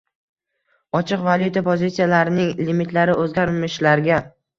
Ochiq 0.99 1.25
valyuta 1.27 1.63
pozitsiyalarining 1.67 2.49
limitlari 2.71 3.15
o'zgarmishlarga 3.25 4.19